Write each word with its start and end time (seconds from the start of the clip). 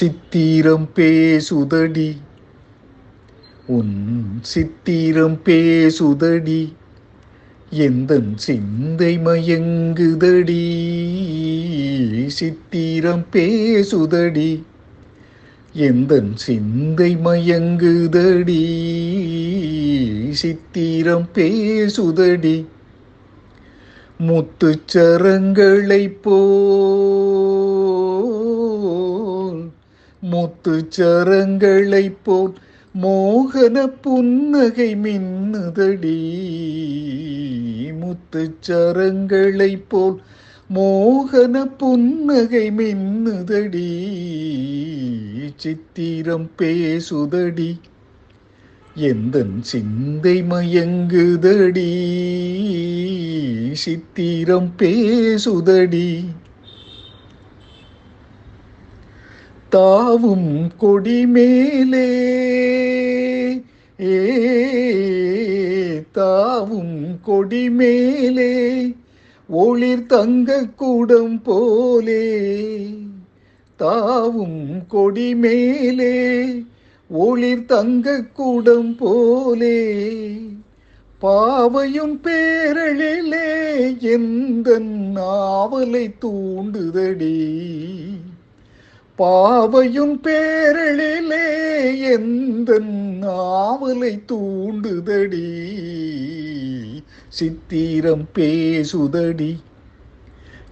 சித்திரம் 0.00 0.90
பேசுதடி. 0.94 2.16
உன் 3.66 4.38
சித்திரம் 4.40 5.40
பேசுதடி. 5.44 6.72
எந்த 7.70 8.20
சிந்தை 8.34 9.18
மயங்குதடி. 9.18 10.56
சித்திரம் 12.26 13.26
பேசுதடி. 13.32 14.62
எந்த 15.72 16.22
சிந்தை 16.34 17.16
மயங்குதடி. 17.16 18.64
சித்திரம் 20.30 21.28
பேசுதடி. 21.34 22.66
முத்துச்சரங்களைப் 24.20 26.18
போ 26.22 26.48
முத்து 30.30 30.88
சரங்களை 30.96 32.12
போல் 32.22 32.52
மோகன 33.02 33.86
புன்னகை 33.86 34.96
மின்னுதடி. 34.96 36.18
முத்து 37.98 38.54
சரங்களை 38.68 39.82
போல் 39.88 40.22
மோகன 40.74 41.64
புன்னகை 41.76 42.70
மின்னுதடி. 42.70 43.98
சித்திரம் 45.56 46.50
பேசுதடி. 46.58 47.78
எந்த 48.94 49.44
சிந்தை 49.60 50.42
மயங்குதடி. 50.42 51.90
சித்திரம் 53.72 54.74
பேசுதடி. 54.78 56.24
தாவும் 59.70 60.70
கொடி 60.76 61.26
மேலே 61.26 62.08
ஏ 64.02 64.24
தாவும் 66.12 67.20
கொடி 67.22 67.70
மேலே 67.70 68.94
ஒளிர் 69.48 70.06
தங்க 70.06 70.64
கூடம் 70.76 71.42
போலே. 71.42 72.48
தாவும் 73.76 74.86
கொடி 74.88 75.34
மேலே 75.34 76.46
ஒளிர் 77.08 77.64
தங்க 77.64 78.22
கூடம் 78.22 78.96
போலே. 78.96 80.00
பாவையும் 81.18 82.20
பேரழிலே 82.22 84.00
எந்த 84.00 84.78
நாவலை 85.14 86.14
தூண்டுதடி. 86.20 87.89
பாவையும் 89.20 90.22
பேரழிலே 90.22 92.10
எந்த 92.10 92.80
ஆவலை 93.22 94.20
தூண்டுதடி? 94.26 95.68
சித்திரம் 97.28 98.28
பேசுதடி 98.34 99.56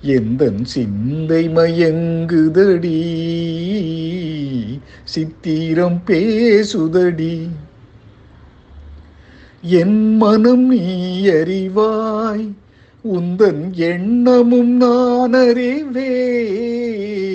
எந்த 0.00 0.52
சிந்தை 0.62 1.48
மயங்குதடி? 1.48 3.02
சித்திரம் 5.04 6.02
பேசுதடி 6.06 7.48
என் 9.60 10.16
மனம் 10.16 10.68
நீ 10.68 11.26
அறிவாய் 11.26 12.52
உந்தன் 13.12 13.70
எண்ணமும் 13.70 14.76
நான் 14.76 15.32
அறிவேன். 15.32 17.27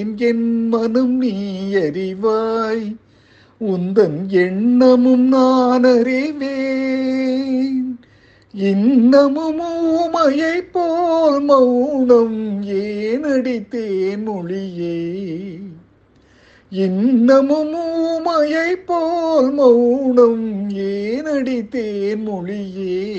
என் 0.00 0.68
மனம் 0.68 1.16
நீ 1.16 1.74
அறிவாய் 1.74 2.96
உந்தன் 3.60 4.28
எண்ணமும் 4.28 5.28
நான் 5.28 5.84
அறிவேன். 5.84 7.98
இன்னமும் 8.52 9.60
ஊமையை 9.60 10.62
போல் 10.72 11.40
மௌனம் 11.40 12.64
ஏன் 12.64 13.24
அடித்தேன் 13.24 14.22
மொழியே? 14.22 15.58
இன்னமும் 16.70 17.74
ஊமையை 17.74 18.86
போல் 18.86 19.52
மௌனம் 19.52 20.70
ஏன் 20.70 21.24
அடித்தேன் 21.24 22.22
மொழியே? 22.22 23.16